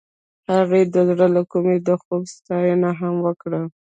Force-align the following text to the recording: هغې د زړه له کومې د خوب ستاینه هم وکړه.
هغې 0.53 0.81
د 0.93 0.95
زړه 1.09 1.27
له 1.35 1.41
کومې 1.51 1.75
د 1.87 1.89
خوب 2.01 2.23
ستاینه 2.35 2.89
هم 2.99 3.15
وکړه. 3.25 3.61